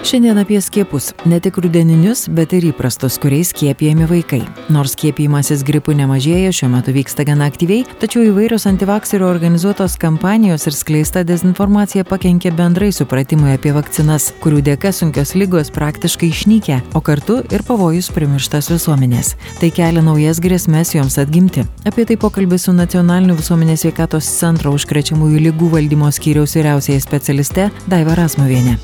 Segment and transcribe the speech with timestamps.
[0.00, 1.12] Šiandien apie skiepus.
[1.24, 4.40] Ne tik rudeninius, bet ir įprastus, kuriais skiepijami vaikai.
[4.72, 10.76] Nors skiepijimasis gripu nemažėja, šiuo metu vyksta gana aktyviai, tačiau įvairios antivakserių organizuotos kampanijos ir
[10.78, 17.42] skleista dezinformacija pakenkė bendrai supratimui apie vakcinas, kurių dėka sunkios lygos praktiškai išnykė, o kartu
[17.52, 19.34] ir pavojus primirštas visuomenės.
[19.60, 21.66] Tai kelia naujas grėsmės joms atgimti.
[21.84, 28.16] Apie tai pokalbis su Nacionaliniu visuomenės sveikatos centro užkrečiamųjų lygų valdymo skyriaus vyriausiai specialiste Daiva
[28.16, 28.78] Rasmovienė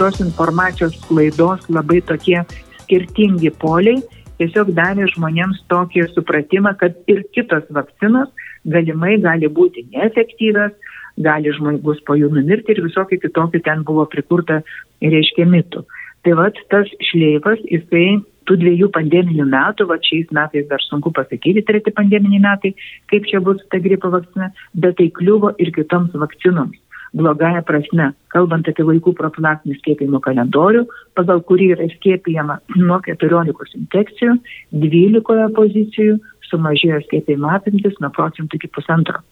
[0.00, 2.38] tos informacijos sklaidos labai tokie
[2.80, 4.00] skirtingi poliai
[4.40, 8.30] tiesiog davė žmonėms tokį supratimą, kad ir kitos vakcinos
[8.64, 10.72] galimai gali būti neefektyvios,
[11.20, 14.62] gali žmogus po jų numirti ir visokių kitokių ten buvo prikurta,
[15.04, 15.84] reiškia, mitų.
[16.24, 21.64] Tai vad tas šleifas, jisai tų dviejų pandeminių metų, va šiais metais dar sunku pasakyti,
[21.68, 22.72] treti pandeminiai metai,
[23.12, 26.80] kaip čia bus ta gripo vakcina, bet tai kliuvo ir kitoms vakcinoms
[27.16, 30.84] blogąją prasme, kalbant apie vaikų profilaktinį skiepijimo kalendorių,
[31.18, 34.36] pagal kurį yra skiepijama nuo 14 infekcijų,
[34.84, 39.22] 12 pozicijų sumažėjo skiepijimo apimtis nuo procentų iki pusantro.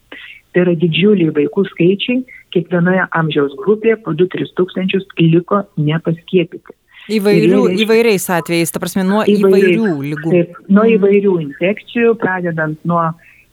[0.54, 2.22] Tai yra didžiuliai vaikų skaičiai,
[2.54, 6.74] kiekvienoje amžiaus grupėje po 2-3 tūkstančius liko nepaskiepyti.
[7.08, 10.32] Įvairių, ir, įvairiais atvejais, ta prasme, nuo įvairių lygų.
[10.32, 10.94] Taip, nuo mhm.
[10.98, 13.06] įvairių infekcijų, pradedant nuo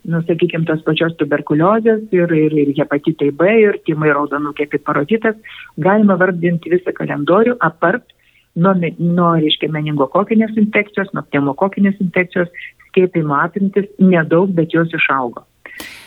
[0.09, 5.37] nu, sakykime, tos pačios tuberkuliozės ir, ir, ir hepatitai B ir timai raudonukė kaip parotitas,
[5.77, 8.15] galima vardinti visą kalendorių apart
[8.55, 12.51] nuo, nuo reiškia, meningokokinės infekcijos, nuo pneumokokinės infekcijos,
[12.89, 15.45] skiepimo apimtis nedaug, bet jos išaugo.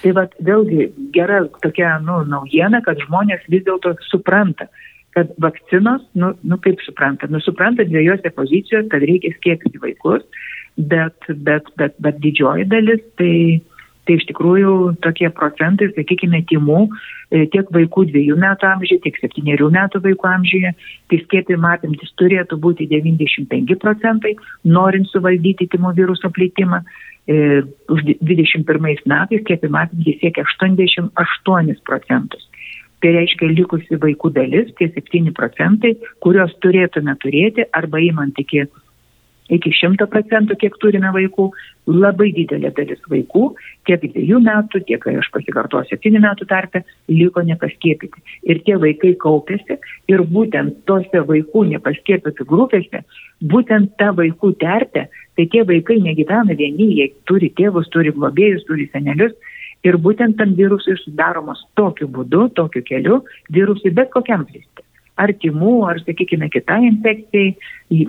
[0.03, 4.69] Tai vad vėlgi gera tokia nu, naujiena, kad žmonės vis dėlto supranta,
[5.17, 10.23] kad vakcinos, nu, nu kaip supranta, nu supranta dviejose pozicijose, kad reikia skiepyti vaikus,
[10.79, 13.33] bet, bet, bet, bet didžioji dalis tai
[14.09, 14.75] tai iš tikrųjų
[15.05, 20.73] tokie procentai, sakykime, timų e, tiek vaikų dviejų metų amžiuje, tiek septyniarių metų vaikų amžiuje,
[21.13, 26.81] tai skiepijimo apimtis turėtų būti 95 procentai, norint suvaldyti timų viruso plitimą.
[27.29, 27.61] E,
[27.93, 32.49] už 21 metais skiepijimo apimtis siekia 88 procentus.
[32.99, 35.93] Tai reiškia likusi vaikų dalis, tie 7 procentai,
[36.25, 38.65] kuriuos turėtume turėti arba įmant iki
[39.53, 41.49] iki 100 procentų, kiek turime vaikų,
[41.89, 43.45] labai didelė dalis vaikų,
[43.89, 48.25] tiek dviejų metų, tiek, aš pasikartosiu, septynių metų tarpe, liko nepaskiepyti.
[48.49, 49.79] Ir tie vaikai kaupėsi
[50.13, 53.05] ir būtent tose vaikų nepaskiepytų grupėse,
[53.53, 55.07] būtent ta vaikų terpė,
[55.39, 59.37] tai tie vaikai negyvena vieni, jie turi tėvus, turi globėjus, turi senelius.
[59.87, 63.21] Ir būtent tam virusui sudaromos tokiu būdu, tokiu keliu,
[63.55, 64.88] virusui bet kokiam plisti
[65.19, 67.51] ar timų, ar, sakykime, kitai infekcijai,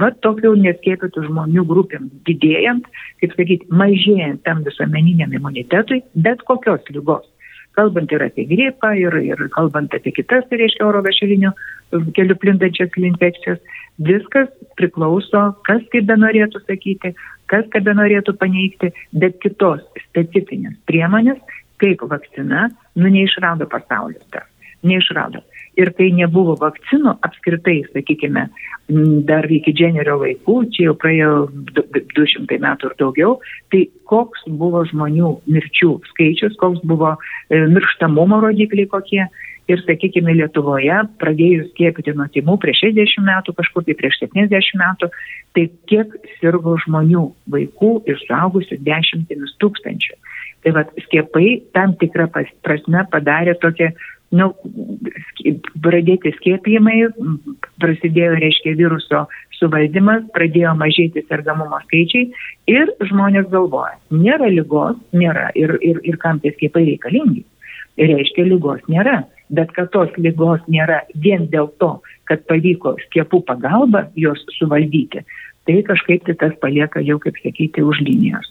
[0.02, 2.88] va tokių neskėpytų žmonių grupėm didėjant,
[3.22, 7.28] kaip sakyti, mažėjant tam visuomeniniam imunitetui, bet kokios lygos.
[7.78, 11.52] Kalbant ir apie gripą, ir, ir kalbant apie kitas, tai reiškia oro vešelinių
[12.18, 13.62] kelių plintančias infekcijas,
[14.03, 14.50] viskas
[14.80, 17.14] priklauso, kas kaip be norėtų sakyti,
[17.52, 21.40] kas kaip be norėtų paneigti, bet kitos specifinės priemonės,
[21.80, 22.68] kaip vakcina,
[23.00, 24.25] nu neišrado pasaulis.
[24.84, 25.42] Neišrado
[25.80, 28.48] ir kai nebuvo vakcinų apskritai, sakykime,
[29.30, 31.34] dar iki Dženerio laikų, čia jau praėjo
[32.16, 33.36] 200 metų ir daugiau,
[33.74, 39.24] tai koks buvo žmonių mirčių skaičius, koks buvo e, mirštamumo rodikliai kokie.
[39.70, 45.12] Ir, sakykime, Lietuvoje pradėjus skiepyti nuo timų prieš 60 metų, kažkur tai prieš 70 metų,
[45.54, 50.18] tai kiek sirgo žmonių, vaikų ir suaugusių dešimtimis tūkstančių.
[50.66, 52.26] Tai vad skiepai tam tikrą
[52.66, 53.92] prasme padarė tokią
[54.36, 54.50] nu,
[55.84, 56.98] pradėti skiepijimai,
[57.82, 59.26] prasidėjo, reiškia, viruso
[59.60, 62.30] suvaldymas, pradėjo mažėti sergamumo skaičiai
[62.72, 67.44] ir žmonės galvoja, nėra lygos, nėra ir, ir, ir kam tie skiepai reikalingi.
[68.00, 71.98] Reiškia, lygos nėra, bet kad tos lygos nėra vien dėl to,
[72.30, 75.25] kad pavyko skiepų pagalba jos suvaldyti,
[75.68, 78.48] tai kažkaip tai tas palieka jau, kaip sakyti, už linijos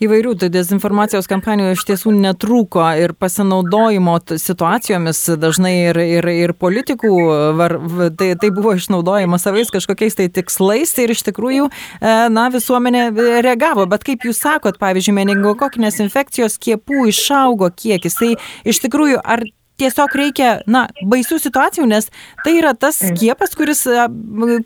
[0.00, 7.12] įvairių dezinformacijos kampanijų iš tiesų netrūko ir pasinaudojimo situacijomis dažnai ir, ir, ir politikų,
[7.58, 7.76] var,
[8.18, 11.68] tai, tai buvo išnaudojama savais kažkokiais tai tikslais ir iš tikrųjų,
[12.00, 13.06] e, na, visuomenė
[13.44, 13.86] reagavo.
[13.90, 19.44] Bet kaip jūs sakot, pavyzdžiui, meningokokinės infekcijos kiepų išaugo kiekis, tai iš tikrųjų ar
[19.80, 22.10] tiesiog reikia, na, baisių situacijų, nes
[22.44, 23.82] tai yra tas skiepas, kuris,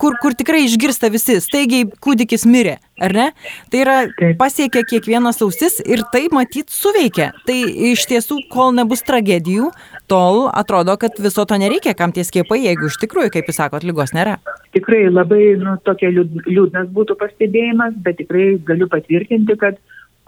[0.00, 3.28] kur, kur tikrai išgirsta visi, staigiai kūdikis mirė, ar ne?
[3.72, 3.96] Tai yra
[4.40, 7.30] pasiekia kiekvienas ausis ir tai matyt suveikia.
[7.48, 7.58] Tai
[7.92, 9.70] iš tiesų, kol nebus tragedijų,
[10.10, 13.86] tol atrodo, kad viso to nereikia, kam tie skiepai, jeigu iš tikrųjų, kaip jūs sakot,
[13.86, 14.38] lygos nėra.
[14.74, 19.78] Tikrai labai, nu, tokia liūdnas būtų pastebėjimas, bet tikrai galiu patvirtinti, kad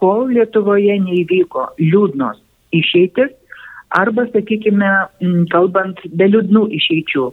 [0.00, 2.41] kol Lietuvoje neįvyko liūdnos
[2.77, 3.35] išeitis,
[3.91, 4.91] arba, sakykime,
[5.53, 7.27] kalbant be liūdnų išeičių.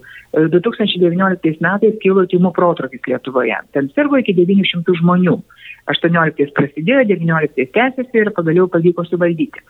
[0.54, 3.58] 2019 e, metais kilo timų protrukis Lietuvoje.
[3.74, 5.38] Ten sirgo iki 900 žmonių.
[5.92, 9.64] 18 prasidėjo, 19 tęsiasi ir pagaliau pavyko suvaldyti.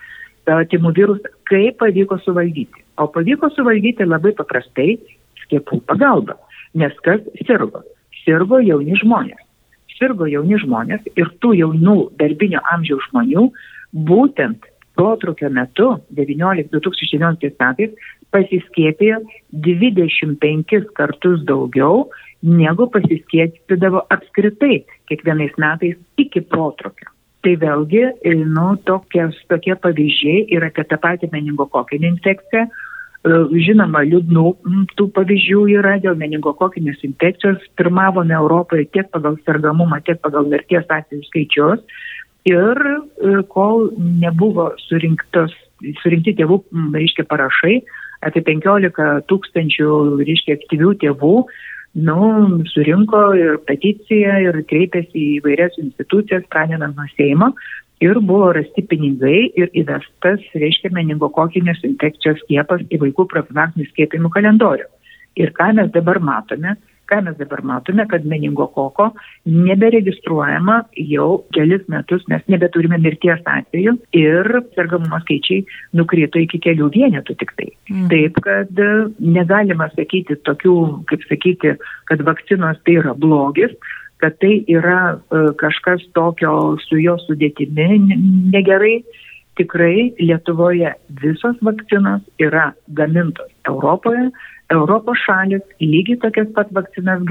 [0.43, 2.83] Timų virusą kaip pavyko suvaldyti?
[2.99, 4.97] O pavyko suvaldyti labai paprastai
[5.45, 6.37] skiepų pagalba.
[6.75, 7.83] Nes kas sirgo?
[8.23, 9.41] Sirgo jauni žmonės.
[9.97, 13.47] Sirgo jauni žmonės ir tų jaunų darbinio amžiaus žmonių
[13.93, 19.21] būtent protrukio metu 19, 2019 metais pasiskėpėjo
[19.65, 22.07] 25 kartus daugiau
[22.43, 27.09] negu pasiskiepydavo apskritai kiekvienais metais iki protrukio.
[27.43, 28.03] Tai vėlgi,
[28.55, 32.69] nu, tokies, tokie pavyzdžiai ir apie tą patį meningokokinį infekciją.
[33.23, 34.45] E, žinoma, liūdnų
[34.95, 37.59] tų pavyzdžių yra dėl meningokokinės infekcijos.
[37.79, 41.83] Pirmavome Europoje tiek pagal sergamumą, tiek pagal mirties atvejų skaičius
[42.49, 45.53] ir e, kol nebuvo surinktos,
[46.01, 46.61] surinkti tėvų,
[46.95, 47.81] reiškia, parašai,
[48.23, 49.91] apie 15 tūkstančių,
[50.23, 51.35] reiškia, aktyvių tėvų,
[52.07, 52.19] nu,
[52.71, 57.51] surinko ir peticiją ir kreipėsi į vairias institucijas, pradedant nuo Seimo,
[58.03, 64.89] ir buvo rasti pinigai ir įvestas, reiškia, meningokokinės infekcijos skiepas į vaikų profilaktinių skiepimų kalendorių.
[65.39, 66.75] Ir ką mes dabar matome,
[67.13, 69.11] ką mes dabar matome, kad meningokoko
[69.45, 70.79] neberegistruojama
[71.13, 75.63] jau kelis metus, mes nebeturime mirties atveju ir sergamumo skaičiai
[75.99, 77.69] nukrito iki kelių vienetų tik tai.
[77.91, 78.07] Mm.
[78.13, 78.85] Taip, kad
[79.19, 80.77] negalima sakyti tokių,
[81.11, 81.75] kaip sakyti,
[82.09, 83.75] kad vakcinos tai yra blogis,
[84.23, 87.99] kad tai yra uh, kažkas tokio su jo sudėtimi
[88.55, 89.01] negerai.
[89.53, 94.31] Tikrai Lietuvoje visos vakcinos yra gamintos Europoje,
[94.71, 97.21] Europos šalis lygiai tokias pat vakcinas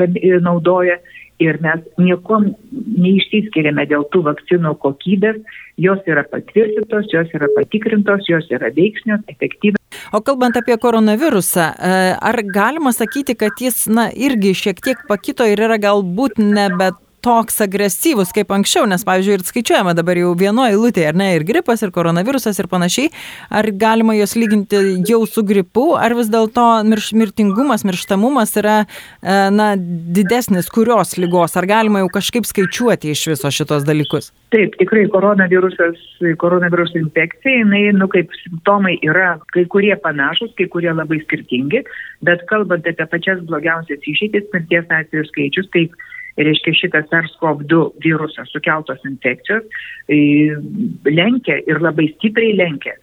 [0.44, 0.99] naudoja
[1.43, 5.38] ir mes niekom neišsiskiriame dėl tų vakcinų kokybės,
[5.81, 9.81] jos yra patvirtintos, jos yra patikrintos, jos yra veiksnios, efektyvios.
[10.12, 15.46] O kalbant apie koronavirusą, e, ar galima sakyti, kad jis, na, irgi šiek tiek pakito
[15.49, 20.74] ir yra galbūt nebe toks agresyvus kaip anksčiau, nes, pavyzdžiui, ir skaičiuojama dabar jau vienoje
[20.74, 23.12] eilutėje, ar ne, ir gripas, ir koronavirusas, ir panašiai.
[23.52, 28.76] Ar galima juos lyginti jau su gripu, ar vis dėlto mirš, mirtingumas, mirštamumas yra,
[29.22, 34.32] e, na, didesnis kurios lygos, ar galima jau kažkaip skaičiuoti iš viso šitos dalykus?
[34.52, 36.00] Taip, tikrai koronavirusas,
[36.42, 41.84] koronaviruso infekcija, jinai, nu, kaip simptomai yra kai kurie panašus, kai kurie labai skirtingi,
[42.26, 45.86] bet kalbant apie pačias blogiausias išeitis, mirties atvejų skaičius, tai
[46.37, 49.64] reiškia šitas SARS-CoV-2 virusas sukeltos infekcijos,
[50.08, 52.99] lenkia ir labai stipriai lenkia e,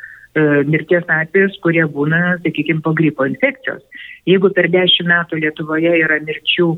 [0.69, 3.83] mirties atvejus, kurie būna, sakykime, po gripo infekcijos.
[4.29, 6.77] Jeigu per 10 metų Lietuvoje yra mirčių e,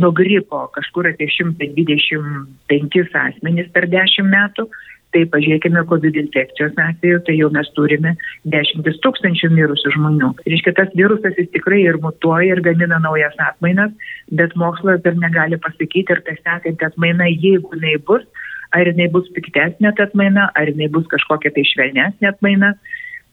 [0.00, 4.68] nuo gripo kažkur apie 125 asmenys per 10 metų,
[5.10, 8.12] Tai pažiūrėkime COVID infekcijos atveju, tai jau mes turime
[8.52, 10.28] dešimtis tūkstančių mirusių žmonių.
[10.46, 13.90] Reiškia, tas virusas jis tikrai ir mutuoja ir gamina naujas atmainas,
[14.30, 18.22] bet mokslas dar negali pasakyti, ar ta sekanti atmaina, jeigu jinai bus,
[18.70, 22.76] ar jinai bus piktesnė atmaina, ar jinai bus kažkokia tai švelnesnė atmaina.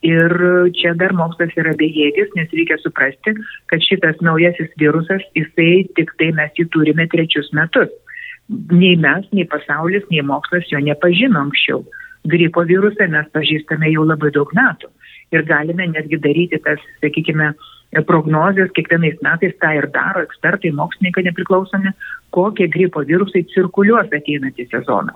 [0.05, 0.34] Ir
[0.77, 3.34] čia dar mokslas yra bejėgis, nes reikia suprasti,
[3.69, 7.93] kad šitas naujasis virusas, jisai tik tai mes jį turime trečius metus
[8.48, 11.84] nei mes, nei pasaulis, nei mokslas jo nepažino anksčiau.
[12.27, 14.92] Gripo virusą mes pažįstame jau labai daug metų
[15.36, 17.51] ir galime netgi daryti tas, sakykime,
[18.08, 21.94] prognozijas kiekvienais metais tą ir daro ekspertai, mokslininkai nepriklausomi,
[22.36, 25.16] kokie gripo virusai cirkuliuos ateinantį sezoną.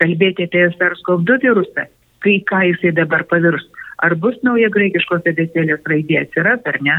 [0.00, 1.86] Kalbėti apie SARS-CoV-2 virusą,
[2.24, 3.64] kai ką jisai dabar pavirs,
[4.04, 6.98] ar bus nauja graikiškos abecėlės raidė atsiras ar ne,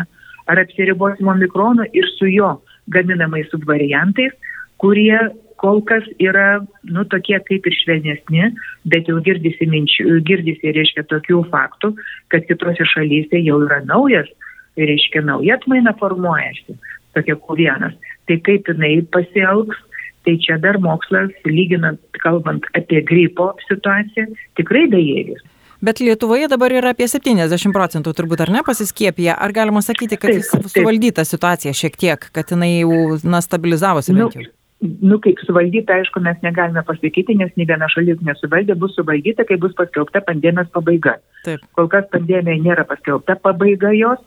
[0.50, 2.56] ar apsiribosim omikronu ir su jo
[2.94, 4.34] gaminamais subvariantais,
[4.82, 5.18] kurie
[5.62, 8.50] kol kas yra, nu, tokie kaip ir švelnesni,
[8.89, 11.94] bet jau girdisi, minčių, girdisi, reiškia, tokių faktų,
[12.34, 14.30] kad kitose šalyse jau yra naujas,
[14.80, 16.77] reiškia, nauja atmaina formuojasi,
[17.18, 17.96] tokia Q1.
[18.30, 19.80] Tai kaip jinai pasielgs,
[20.25, 25.41] tai čia dar mokslas, lyginant, kalbant apie gripo situaciją, tikrai bejėgis.
[25.82, 29.34] Bet Lietuvoje dabar yra apie 70 procentų turbūt ar ne pasiskiepija.
[29.34, 34.13] Ar galima sakyti, kad taip, jis suvaldyta situacija šiek tiek, kad jinai jau na, stabilizavosi
[34.13, 34.50] bent jau?
[34.82, 39.60] Nu, kaip suvaldyti, aišku, mes negalime pasakyti, nes nei viena šalis nesuvaldė, bus suvaldyta, kai
[39.62, 41.20] bus paskelbta pandemijos pabaiga.
[41.46, 41.62] Taip.
[41.78, 44.24] Kol kas pandemija nėra paskelbta pabaiga jos.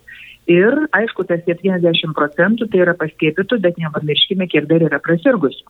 [0.51, 5.67] Ir, aišku, tas 70 procentų tai yra paskėpytų, bet nepamirškime, kiek dar yra prasirgusių.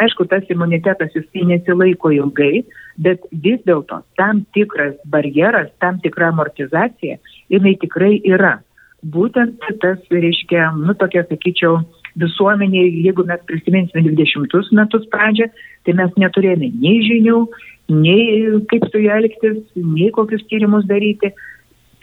[0.00, 2.64] Aišku, tas imunitetas jisai nesilaiko ilgai,
[2.98, 7.20] bet vis dėlto tam tikras barjeras, tam tikra amortizacija,
[7.52, 8.56] jinai tikrai yra.
[9.04, 11.82] Būtent tas, reiškia, nu, tokia, sakyčiau,
[12.20, 15.48] visuomeniai, jeigu mes prisiminsime 20 metus pradžią,
[15.84, 17.40] tai mes neturėjome nei žinių,
[17.94, 21.34] nei kaip su ją elgtis, nei kokius tyrimus daryti.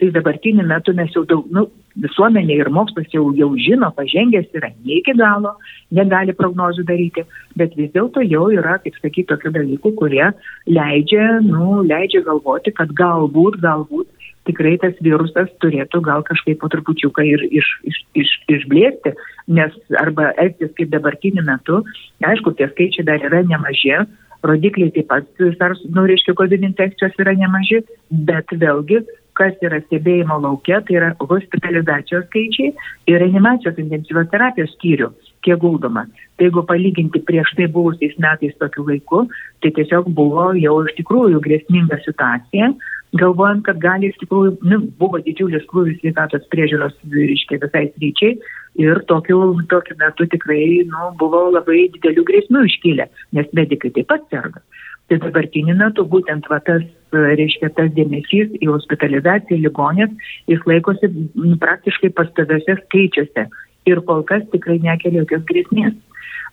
[0.00, 1.68] Tai dabartiniu metu mes jau daug, nu,
[2.02, 5.52] visuomenė ir mokslas jau, jau žino, pažengęs yra ne iki galo,
[5.94, 7.22] negali prognozių daryti,
[7.60, 10.24] bet vis dėlto jau yra, kaip sakyti, tokių dalykų, kurie
[10.66, 14.10] leidžia, nu, leidžia galvoti, kad galbūt, galbūt
[14.48, 19.14] tikrai tas virusas turėtų gal kažkaip po trupučiuką ir iš, iš, iš, išblėsti,
[19.58, 21.82] nes arba elgtis kaip dabartiniu metu,
[22.26, 24.02] aišku, tie skaičiai dar yra nemaži,
[24.42, 29.02] rodikliai taip pat, SARS, nu, reiškia, COVID infekcijos yra nemaži, bet vėlgi,
[29.38, 32.72] kas yra stebėjimo laukia, tai yra hospitalizacijos skaičiai
[33.08, 35.08] ir reanimacijos intensyvios terapijos skyrių,
[35.46, 36.04] kiek guldoma.
[36.36, 39.24] Tai jeigu palyginti prieš tai buvusiais metais tokiu laiku,
[39.62, 42.72] tai tiesiog buvo jau iš tikrųjų grėsminga situacija,
[43.20, 48.36] galvojant, kad gali iš tikrųjų, nu, buvo didžiulis krūvis sveikatos priežiūros, reiškia, visai sryčiai
[48.80, 54.24] ir tokiu, tokiu metu tikrai, nu, buvo labai didelių grėsmių iškylę, nes medikai taip pat
[54.32, 54.62] serga.
[55.10, 60.14] Tai dabartiniu metu būtent va, tas, reiškia, tas dėmesys į hospitalizaciją ligonės,
[60.48, 63.48] jis laikosi nu, praktiškai pastoviuose skaičiuose
[63.90, 65.98] ir kol kas tikrai nekelia jokios grėsmės.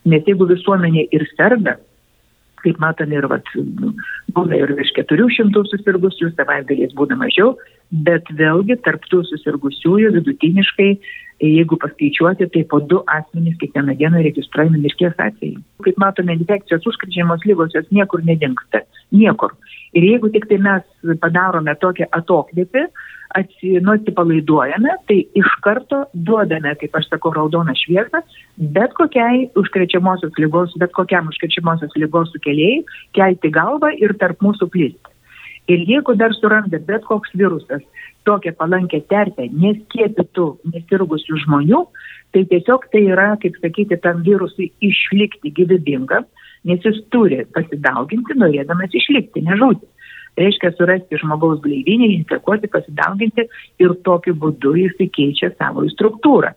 [0.10, 1.78] Nes jeigu visuomenė ir serga,
[2.63, 3.48] kaip matome ir vat,
[4.36, 7.56] būna ir virš 400 susirgusių, savaitgaliais būna mažiau,
[7.92, 10.89] bet vėlgi tarptų susirgusiųjų vidutiniškai,
[11.39, 15.62] jeigu paskaičiuoti, tai po du asmenys kiekvieną dieną registruojami mirties atvejai.
[15.88, 18.84] Kaip matome, infekcijos užkrečiamos lygos jos niekur nedingsta.
[19.16, 19.56] Niekur.
[19.98, 22.84] Ir jeigu tik tai mes padarome tokią atokvėpį,
[23.81, 28.24] nu, atsipalaiduojame, tai iš karto duodame, kaip aš sakau, raudoną šviesą,
[28.57, 32.83] bet kokiai užkrečiamosios lygos, bet kokiam užkrečiamosios lygos sukėlėjai
[33.13, 35.13] kelti galvą ir tarp mūsų plisti.
[35.69, 37.83] Ir jeigu dar suranda bet koks virusas
[38.25, 41.83] tokią palankę terpę neskiepytų nesirgusių žmonių,
[42.33, 46.25] tai tiesiog tai yra, kaip sakyti, tam virusui išlikti gyvybingam,
[46.65, 49.86] nes jis turi pasidauginti, norėdamas išlikti, nežūti
[50.38, 53.48] reiškia surasti žmogaus gleivinę, infekuoti, pasidauginti
[53.81, 56.53] ir tokiu būdu jisai keičia savo struktūrą.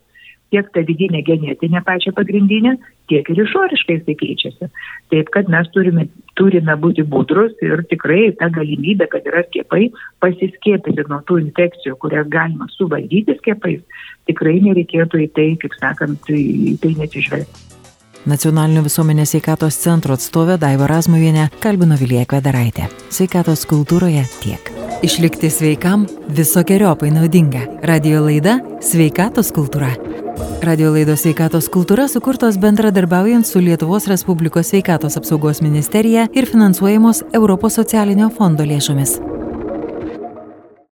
[0.52, 2.74] Tiek ta vidinė genetinė pačia pagrindinė,
[3.08, 4.68] tiek ir išoriškai jisai keičiasi.
[5.08, 6.04] Taip, kad mes turime,
[6.36, 9.88] turime būti budrus ir tikrai ta galimybė, kad yra skiepai,
[10.20, 13.80] pasiskiepyti nuo tų infekcijų, kurias galima suvaldyti skiepais,
[14.28, 17.71] tikrai nereikėtų į tai, kaip sakant, į tai neatsižvelgti.
[18.22, 22.84] Nacionalinio visuomenės sveikatos centro atstovė Daiva Razmuvienė kalbino Vilija Kvedaraitė.
[23.10, 24.70] Sveikatos kultūroje tiek.
[25.02, 27.64] Išlikti sveikam visokiojopai naudinga.
[27.82, 29.90] Radio laida Sveikatos kultūra.
[30.62, 37.74] Radio laidos sveikatos kultūra sukurtos bendradarbiaujant su Lietuvos Respublikos sveikatos apsaugos ministerija ir finansuojamos Europos
[37.74, 39.18] socialinio fondo lėšomis.